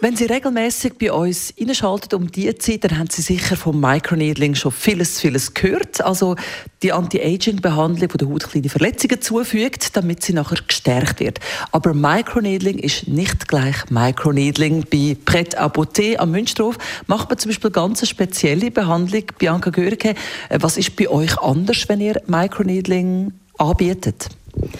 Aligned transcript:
wenn 0.00 0.16
Sie 0.16 0.24
regelmäßig 0.24 0.94
bei 0.98 1.12
uns 1.12 1.52
einschalten 1.60 2.14
um 2.14 2.32
diese 2.32 2.56
Zeit, 2.56 2.84
dann 2.84 2.98
haben 2.98 3.10
Sie 3.10 3.20
sicher 3.20 3.54
vom 3.56 3.80
Microneedling 3.80 4.54
schon 4.54 4.72
vieles, 4.72 5.20
vieles 5.20 5.52
gehört. 5.52 6.00
Also 6.00 6.36
die 6.82 6.92
Anti-Aging-Behandlung, 6.92 8.08
die 8.08 8.16
der 8.18 8.28
Haut 8.28 8.48
kleine 8.48 8.70
Verletzungen 8.70 9.20
zufügt, 9.20 9.96
damit 9.96 10.22
sie 10.22 10.32
nachher 10.32 10.58
gestärkt 10.66 11.20
wird. 11.20 11.40
Aber 11.72 11.92
Microneedling 11.92 12.78
ist 12.78 13.08
nicht 13.08 13.46
gleich 13.48 13.90
Microneedling. 13.90 14.86
Bei 14.90 15.16
Pret 15.22 15.58
à 15.58 15.68
Beauté 15.68 16.16
am 16.16 16.30
Münsterhof 16.30 16.78
macht 17.06 17.28
man 17.28 17.38
zum 17.38 17.50
Beispiel 17.50 17.70
ganz 17.70 18.00
eine 18.00 18.06
spezielle 18.06 18.70
Behandlung. 18.70 19.24
Bianca 19.38 19.70
Görke, 19.70 20.14
was 20.48 20.78
ist 20.78 20.96
bei 20.96 21.08
euch 21.08 21.38
anders, 21.38 21.88
wenn 21.88 22.00
ihr 22.00 22.20
Microneedling 22.26 23.32
anbietet? 23.58 24.28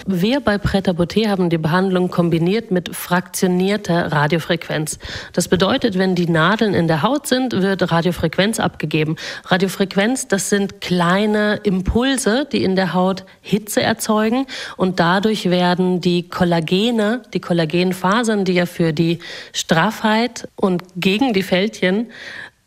Wir 0.06 0.40
bei 0.40 0.58
Pret 0.58 0.88
à 0.88 0.92
Beauté 0.92 1.28
haben 1.28 1.50
die 1.50 1.58
Behandlung 1.58 2.10
kombiniert 2.10 2.70
mit 2.70 2.94
fraktionierter 2.94 4.12
Radiofrequenz. 4.12 4.98
Das 5.32 5.48
bedeutet, 5.48 5.98
wenn 5.98 6.14
die 6.14 6.28
Nadeln 6.28 6.74
in 6.74 6.88
der 6.88 7.02
Haut 7.02 7.26
sind, 7.26 7.52
wird 7.52 7.90
Radiofrequenz 7.90 8.60
abgegeben. 8.60 9.16
Radiofrequenz, 9.46 10.28
das 10.28 10.50
sind 10.50 10.80
kleine 10.80 11.60
Impulse, 11.62 12.46
die 12.50 12.64
in 12.64 12.76
der 12.76 12.94
Haut 12.94 13.24
Hitze 13.40 13.82
erzeugen 13.82 14.46
und 14.76 15.00
dadurch 15.00 15.50
werden 15.50 16.00
die 16.00 16.28
Kollagene, 16.28 17.22
die 17.32 17.40
Kollagenfasern, 17.40 18.44
die 18.44 18.54
ja 18.54 18.66
für 18.66 18.92
die 18.92 19.18
Straffheit 19.52 20.48
und 20.56 20.82
gegen 20.96 21.32
die 21.32 21.42
Fältchen 21.42 22.10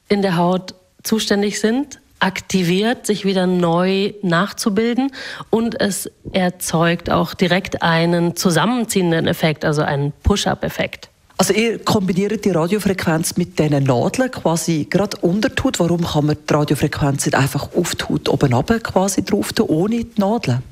in 0.08 0.22
der 0.22 0.38
Haut 0.38 0.76
zuständig 1.04 1.60
sind, 1.60 2.00
aktiviert, 2.24 3.06
sich 3.06 3.26
wieder 3.26 3.46
neu 3.48 4.14
nachzubilden 4.22 5.12
und 5.50 5.80
es 5.80 6.10
erzeugt 6.32 7.10
auch 7.10 7.34
direkt 7.34 7.84
einen 7.84 8.36
zusammenziehenden 8.36 9.28
Effekt, 9.28 9.66
also 9.66 9.82
einen 9.82 10.14
Push-up-Effekt. 10.24 11.10
Also 11.38 11.54
ihr 11.54 11.80
kombiniert 11.80 12.46
die 12.46 12.52
Radiofrequenz 12.52 13.36
mit 13.36 13.60
diesen 13.60 13.84
Nadeln 13.84 14.32
quasi 14.32 14.88
gerade 14.90 15.18
unter 15.18 15.50
die 15.50 15.62
Haut. 15.62 15.80
Warum 15.80 16.06
kann 16.06 16.28
man 16.28 16.38
die 16.50 16.54
Radiofrequenz 16.54 17.26
nicht 17.26 17.36
einfach 17.36 17.70
auf 17.76 17.96
die 17.96 18.06
Haut 18.06 18.30
oben 18.30 18.54
runter 18.54 18.80
quasi 18.80 19.26
drauf 19.26 19.52
tun, 19.52 19.66
ohne 19.68 20.06
die 20.06 20.22
Nadeln? 20.22 20.64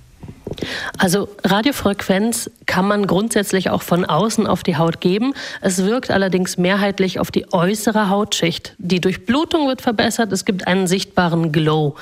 Also 0.98 1.30
Radiofrequenz 1.44 2.52
kann 2.66 2.88
man 2.88 3.08
grundsätzlich 3.08 3.70
auch 3.70 3.81
von 3.81 4.06
außen 4.06 4.48
auf 4.48 4.64
die 4.64 4.78
Haut 4.78 5.02
geben. 5.02 5.34
Es 5.62 5.86
wirkt 5.86 6.12
allerdings 6.12 6.58
mehrheitlich 6.58 7.20
auf 7.20 7.31
die 7.31 7.52
äußere 7.52 8.09
Hautschicht. 8.09 8.76
Die 8.78 9.02
Durchblutung 9.02 9.68
wird 9.68 9.81
verbessert, 9.81 10.31
es 10.31 10.45
gibt 10.45 10.68
einen 10.68 10.88
sichtbaren 10.88 11.52
Glow. 11.52 11.95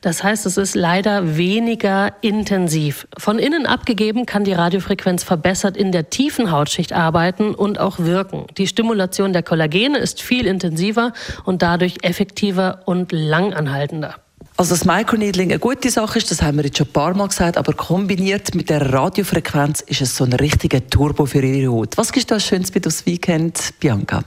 Das 0.00 0.22
heißt, 0.22 0.46
es 0.46 0.56
ist 0.56 0.74
leider 0.74 1.36
weniger 1.36 2.12
intensiv. 2.20 3.08
Von 3.18 3.38
innen 3.38 3.66
abgegeben 3.66 4.26
kann 4.26 4.44
die 4.44 4.52
Radiofrequenz 4.52 5.24
verbessert 5.24 5.76
in 5.76 5.90
der 5.90 6.10
tiefen 6.10 6.50
Hautschicht 6.50 6.92
arbeiten 6.92 7.54
und 7.54 7.80
auch 7.80 7.98
wirken. 7.98 8.46
Die 8.56 8.66
Stimulation 8.66 9.32
der 9.32 9.42
Kollagene 9.42 9.98
ist 9.98 10.22
viel 10.22 10.46
intensiver 10.46 11.12
und 11.44 11.62
dadurch 11.62 11.96
effektiver 12.02 12.82
und 12.84 13.10
langanhaltender. 13.10 14.14
Also 14.58 14.74
das 14.74 14.86
Microneedling 14.86 15.50
eine 15.50 15.58
gute 15.58 15.90
Sache 15.90 16.18
ist, 16.18 16.30
das 16.30 16.40
haben 16.40 16.56
wir 16.56 16.64
jetzt 16.64 16.78
schon 16.78 16.86
ein 16.86 16.92
paar 16.92 17.14
Mal 17.14 17.28
gesagt, 17.28 17.58
aber 17.58 17.74
kombiniert 17.74 18.54
mit 18.54 18.70
der 18.70 18.90
Radiofrequenz 18.92 19.82
ist 19.82 20.00
es 20.00 20.16
so 20.16 20.24
ein 20.24 20.32
richtiger 20.32 20.86
Turbo 20.88 21.26
für 21.26 21.44
Ihre 21.44 21.70
Haut. 21.70 21.98
Was 21.98 22.10
ist 22.10 22.30
das 22.30 22.46
Schönes 22.46 22.70
bei 22.70 22.80
das 22.80 23.04
Weekend, 23.04 23.74
Bianca? 23.80 24.22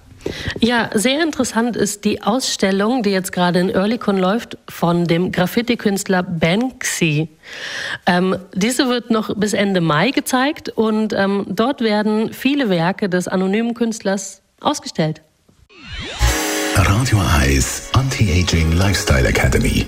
Ja, 0.60 0.92
sehr 0.94 1.24
interessant 1.24 1.76
ist 1.76 2.06
die 2.06 2.22
Ausstellung, 2.22 3.02
die 3.02 3.10
jetzt 3.10 3.32
gerade 3.32 3.60
in 3.60 3.70
Oerlikon 3.72 4.18
läuft, 4.18 4.58
von 4.68 5.06
dem 5.06 5.32
Graffiti-Künstler 5.32 6.22
Banksy. 6.22 7.30
Ähm, 8.06 8.38
diese 8.54 8.88
wird 8.90 9.10
noch 9.10 9.36
bis 9.36 9.54
Ende 9.54 9.82
Mai 9.82 10.12
gezeigt 10.12 10.70
und 10.70 11.14
ähm, 11.14 11.46
dort 11.48 11.82
werden 11.82 12.34
viele 12.34 12.70
Werke 12.70 13.10
des 13.10 13.28
anonymen 13.28 13.74
Künstlers 13.74 14.42
ausgestellt. 14.62 15.22
Radio 16.76 17.20
Eyes 17.42 17.90
Anti-Aging 17.94 18.74
Lifestyle 18.74 19.28
Academy. 19.28 19.88